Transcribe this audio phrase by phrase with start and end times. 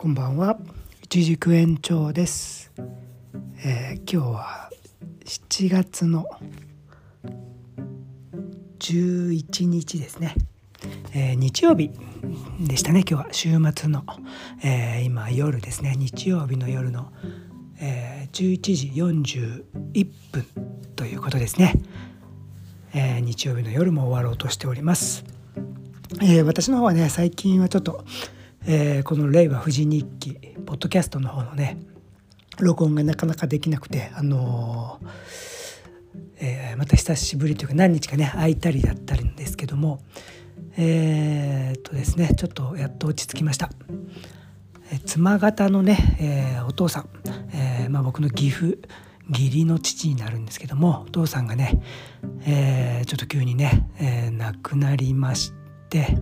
[0.00, 0.56] こんばんは。
[1.02, 2.70] 一軸延長です、
[3.64, 4.70] えー今日は
[5.24, 6.24] 7月の
[8.78, 10.36] 11日ですね、
[11.12, 11.90] えー日曜日
[12.60, 13.00] でしたね。
[13.00, 14.04] 今日は週末の、
[14.62, 15.96] えー今夜ですね。
[15.98, 17.12] 日曜日の夜の、
[17.80, 20.46] え11時41分
[20.94, 21.74] ということですね、
[22.94, 25.24] え日曜日の夜も終わろうとしております。
[26.22, 28.04] え私の方はね最近はちょっと、
[28.70, 30.34] えーこの「令和富士日記」
[30.66, 31.78] ポッドキャストの方のね
[32.60, 35.08] 録音がなかなかできなくてあのー
[36.40, 40.00] えーまた久しぶりというか何日かね空いたりだったりんですけども
[40.76, 43.70] えーっとですねちょっとやっと落ち着きました。
[45.04, 47.08] 妻方のね、えお父さん、
[47.52, 48.78] えまあ、僕の義父
[49.28, 51.82] 義理の父になるんですけどもお父さんがね、
[52.46, 55.52] えーちょっと急にね、えー亡くなりまし
[55.90, 56.16] て、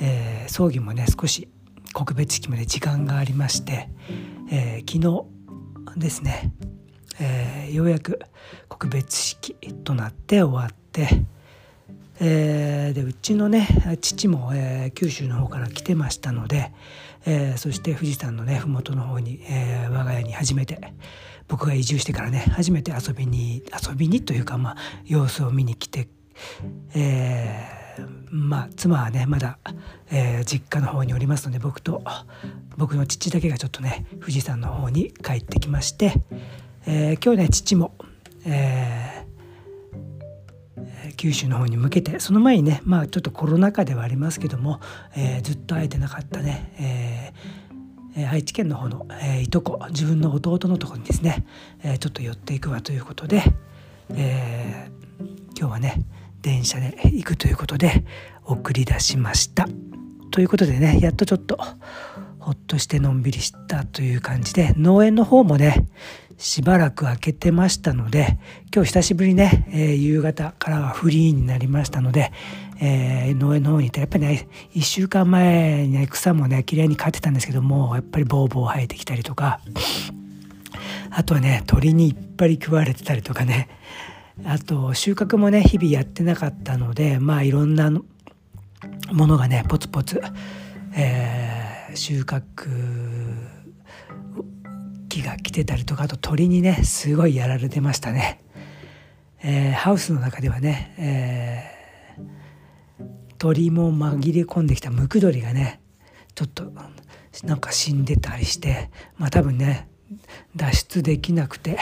[0.00, 1.48] え葬儀もね少し
[1.92, 3.88] 告別式まで時間がありまして、
[4.50, 5.24] えー昨
[5.94, 6.52] 日ですね、
[7.20, 8.20] えーようやく
[8.68, 11.08] 告別式となって終わって、
[12.20, 13.68] えーでうちのね
[14.00, 16.72] 父も、え九州の方から来てましたので、
[17.26, 20.92] えそして富士山のね麓の方に、えー我が家に初めて
[21.48, 26.08] 僕が移住してからね初めて遊びに遊びにというかまあ様子を見に来て、
[26.94, 27.79] えー
[28.30, 29.58] まあ妻はねまだ、
[30.10, 32.02] えー実家の方におりますので僕と
[32.76, 36.14] 僕の父だけがちょっとね富士山の方に帰ってきまして、
[36.86, 37.94] えー今日ね父も、
[38.46, 39.30] えー
[41.16, 44.80] 九州の方に向けてその前にねまあちょっとコロナ禍ではありますけども、
[45.16, 47.34] えーずっと会えてなかったね、
[48.16, 51.44] えー愛知県の方の、えーいとこ自分の弟のとこにですね、
[51.82, 53.42] えーちょっと寄っていくわということで、
[54.10, 55.00] えー
[55.58, 56.00] 今日はね
[56.42, 58.04] 電車で行くということで
[58.44, 59.66] 送り出しました。
[60.30, 61.58] ということでねやっとちょっと
[62.38, 65.86] ほっとしてのんびりしたという感じで農園の方もね
[66.38, 68.38] しばらく開けてましたので
[68.74, 72.32] 今日久しぶりにね、えー夕方からはフリーになりましたので、
[72.80, 79.60] えー農園の方に行ったらやっぱりね1週間前にね草もね綺麗に刈ってたんですけどもやっぱりボーボー生えてきたりとか
[81.10, 83.68] あとはね鳥にいっぱい食われてたりとかね
[84.44, 88.02] あと収穫もね日々やってなかったのでまあいろんなも
[89.26, 90.20] のがねポツポツ、
[90.96, 92.44] えー収穫
[95.08, 98.40] 木が来てたりとかあと鳥にねすごいやられてましたね、
[99.42, 101.80] えーハウスの中ではね、えー
[103.38, 105.80] 鳥も紛れ込んできたムクドリがね
[106.34, 106.70] ちょっと
[107.42, 109.88] なんか死んでたりしてまあ多分ね
[110.54, 111.78] 脱出できなくて、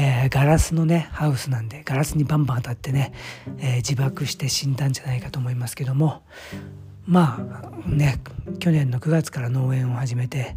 [0.00, 3.12] えーガラスのねハウスなんでガラスにバンバン当たってね、
[3.58, 6.22] えー自爆して死んだんじゃないかと思いますけども
[7.04, 8.18] まあね
[8.58, 10.56] 去年の9月から農園を始めて、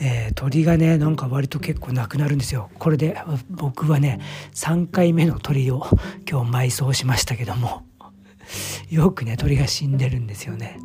[0.00, 2.70] えー鳥がねなんか割と結構なくなるんですよ。
[2.78, 3.16] これで
[3.48, 4.20] 僕はね
[4.54, 5.86] 3回目の鳥を
[6.30, 7.86] 今日埋葬しましたけども
[8.90, 10.78] よくね鳥が死んでるんですよね。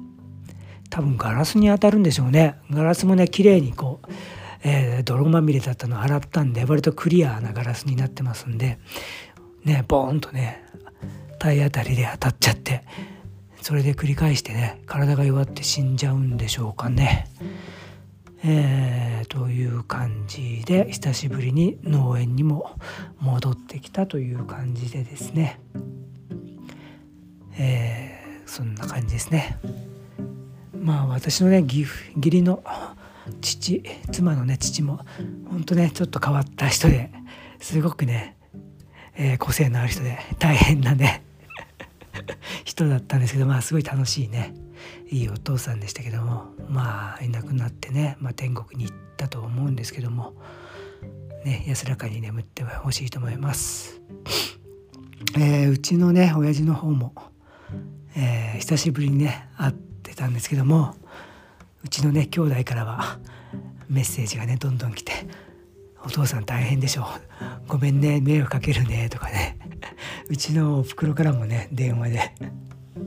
[0.90, 2.56] 多分ガラスに当たるんでしょうね。
[2.70, 3.93] ガラスもね綺麗にこう、
[4.64, 8.80] えー泥まみれだったのを洗ったんで割とクリアなガラスになってますんで
[9.64, 10.64] ねボーンとね
[11.40, 12.84] 体当たりで当たっちゃって
[13.62, 17.28] それで繰り返してね体が弱って死んじゃうんでしょうかね。
[18.46, 22.76] えーという感じで久しぶりに農園にも
[23.20, 25.62] 戻ってきたという感じでですね、
[27.58, 29.58] えーそんな感じですね。
[30.78, 31.88] まあ私のね義
[32.18, 32.62] 理の
[33.42, 35.06] 父妻のね父も
[35.50, 37.12] 本当ねちょっと変わった人で
[37.60, 38.36] すごくね、
[39.16, 41.24] えー個性のある人で大変なね
[42.66, 44.54] 人だったんですけどまあすごい楽しいね
[45.10, 50.34] いいお父さんでしたけどもまあいなくなってね、まあ、天国に行ったと思うんですけども、
[51.46, 54.02] ね、安らかに眠ってほしいと思います。
[55.36, 57.14] えーうちのね親父の方も、
[58.16, 60.96] えー久しぶりにね会ってたんですけども
[61.84, 63.20] うちのね兄弟からは
[63.90, 65.12] メッセージがねどんどん来て
[66.06, 67.08] 「お父さん大変でしょ
[67.68, 69.58] ごめんね迷惑かけるね」とかね。
[70.30, 72.32] うちのおふくろからもね電話で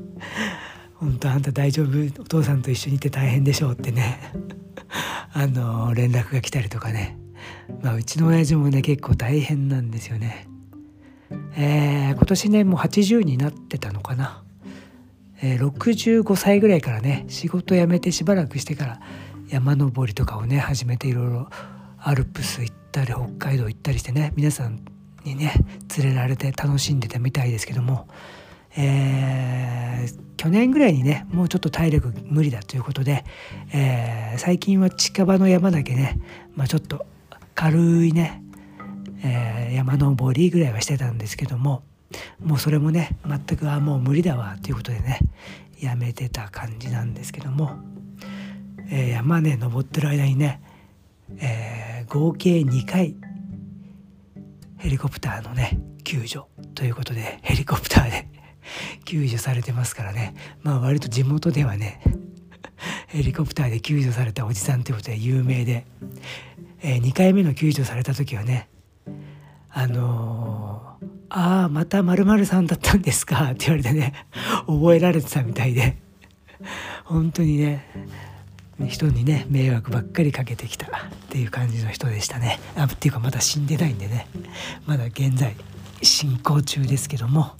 [0.96, 2.22] 「本当あんた大丈夫？
[2.22, 4.32] お父さんと一緒にいて大変でしょう」ってね。
[5.32, 7.18] あの連絡が来たりとかね、
[7.82, 10.48] まあ、うちの親父もね結構大変なんですよね。
[11.56, 14.42] えー今年ねもう80になってたのかな、
[15.42, 19.00] え65歳ぐらいからね仕事辞めてしばらくしてから
[19.48, 21.48] 山登りとかをね始めていろいろ
[21.98, 24.80] アルプス行ったり北海道行ったりしてね皆さん
[25.24, 25.52] にね
[25.98, 28.08] 連れられて楽しんでたみたいですけども、
[28.76, 33.24] えー、去年ぐらいにねもうちょっと体力無理だということで、
[33.72, 36.20] えー、最近は近場の山だけね、
[36.54, 37.04] まあ、ちょっと
[37.54, 38.42] 軽いね、
[39.24, 41.82] えー、山登りぐらいはしてたんですけども
[42.44, 45.20] もうそれもね全くあもう無理だわということでね
[45.80, 47.78] やめてた感じなんですけども、
[48.90, 50.60] えー、山ね登ってる間にね、
[51.38, 53.16] えー、合計2回
[54.78, 56.44] ヘリコプターのね救助
[56.74, 58.28] ということでヘリコプターで
[59.04, 60.34] 救助されてますからね。
[60.62, 62.00] まあ割と地元ではね
[63.08, 65.86] ヘリコプターで救助されたおじさんということで有名で、
[66.82, 68.68] えー、2回目の救助された時はね
[69.78, 74.14] あのー、ああまたまるさんだったんですか」って言われてね
[74.66, 75.98] 覚えられてたみたいで。
[77.04, 77.86] 本当にね
[78.88, 80.90] 人にね迷惑ばっかりかけてきたっ
[81.28, 82.58] ていう感じの人でしたね。
[82.74, 84.26] あっていうかまだ死んでないんでね。
[84.86, 85.54] まだ現在
[86.02, 87.52] 進行中ですけども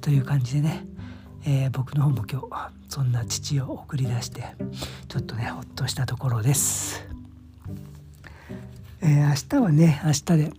[0.00, 0.86] という感じでね、
[1.44, 4.54] えー、僕の方も今日そんな父を送り出して
[5.08, 7.06] ちょっとねほっとしたところです、
[9.02, 10.52] えー、明日はね明日で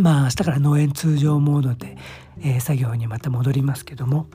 [0.00, 1.96] まあ明日から農園通常モードで、
[2.40, 4.26] えー、作業にまた戻りますけども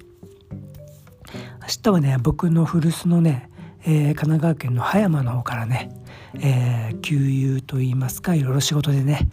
[1.61, 3.49] 明日はね僕の古巣のね
[3.87, 5.91] えー、神奈川県の葉山の方からね、
[6.39, 9.29] えー、給油といいますかいろいろ仕事でね、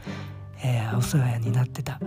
[0.62, 1.98] えー、お世話になってた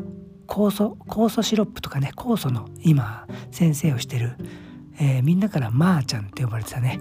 [0.48, 4.36] 酵素酵素シロップとかね酵素の今先生をしてる、
[5.00, 7.00] えー、みんなからまーちゃんって呼ばれてたね、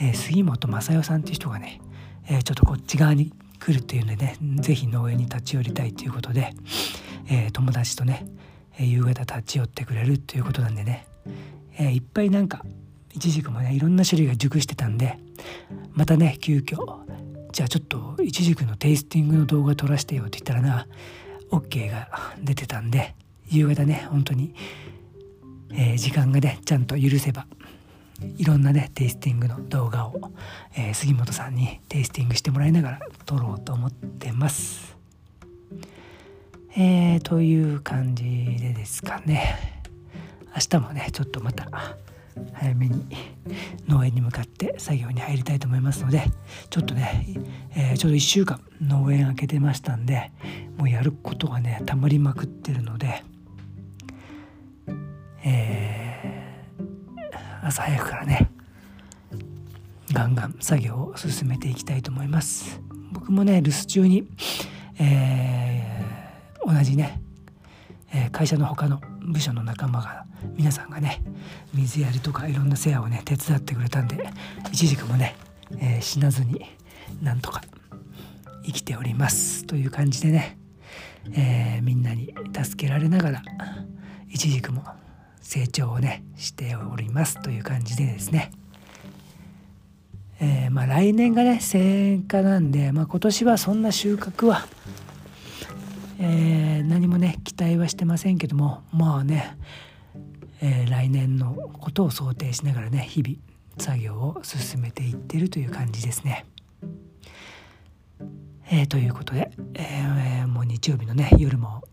[0.00, 1.80] えー、杉本正代さんっていう人がね、
[2.28, 6.52] えー、ちょっとこっち側に来るっていうんでね是非農園に立ち寄りたいということで、
[7.28, 8.26] えー、友達とね
[8.78, 11.06] 夕方立ち寄ってくれるっていうことなんでね、
[11.78, 12.64] えー、いっぱいなんか
[13.14, 15.18] イチジクもねいろんな種類が熟してたんで
[15.92, 16.76] またね急遽
[17.52, 20.86] じゃあちょっとイチジクのテイスティングの動画撮らせてよって言ったらな
[21.50, 22.08] OK が
[22.42, 23.14] 出てたんで
[23.48, 24.54] 夕方ね本当に、
[25.72, 27.46] え、時間がねちゃんと許せば
[28.36, 30.32] いろんなねテイスティングの動画を、
[30.76, 34.96] えー、杉本さんにテイスティングしてもらいながら撮ろうと思ってます。
[36.78, 38.24] えー、という感じ
[38.60, 39.82] でですかね
[40.54, 41.70] 明日もねちょっとまた
[42.52, 43.02] 早めに
[43.88, 46.24] 農園に向かって作業に入りたいと思いますので
[46.68, 47.26] ちょっとね、
[47.74, 50.32] えー、ちょうど1週間農園開けてましたんで
[50.76, 53.24] もうやることがねたまりまくってるので、
[55.44, 55.85] えー、
[57.66, 58.48] 朝早くからね
[60.12, 62.80] ガンガン作業を進めていきたいと思います。
[63.10, 64.28] 僕もね留守中に、
[65.00, 67.20] えー、同じね
[68.30, 71.22] 会社の他の部署の仲間が皆さんがね
[71.74, 74.28] 水やりとかいろんな世話をね手伝ってくれたんで
[74.70, 75.34] 一時もね、
[75.78, 76.64] えー、死なずに
[77.20, 77.62] なんとか
[78.64, 79.64] 生きております。
[79.64, 80.56] という感じでね、
[81.32, 83.42] えー、みんなに助けられながら
[84.28, 84.84] 一軸も
[85.46, 88.50] 成長をねしておりますという感じでですね、
[90.40, 94.66] えー、まあ来年がね戦果なんで、まあ、今年はそんな収穫は
[96.18, 99.56] えー、何もね期待はしてませんけどもまあね、
[100.62, 103.36] えー、来年のことを想定しながらね日々
[103.78, 106.46] 作業を進めていってるという感じですね。
[108.68, 111.84] えー、ということで、えー、もう日曜日のね夜も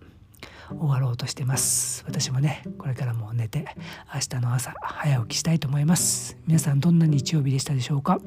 [0.69, 2.03] 終わろうとしてます。
[2.07, 3.65] 私もねこれからも寝て
[4.13, 6.37] 明日の朝早起きしたいと思います。
[6.47, 8.19] 皆さんどんな日曜日でしたでしょうか？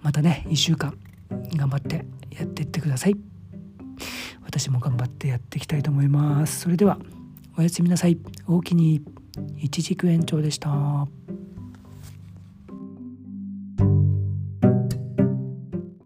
[0.00, 0.98] またね1週間
[1.54, 3.16] 頑張ってやっていってください。
[4.44, 6.60] 私も頑張ってやっていきたいと思います。
[6.60, 6.98] それでは
[7.56, 8.18] おやすみなさい。
[8.46, 9.02] 大きに
[9.58, 11.06] 一軸延長でした。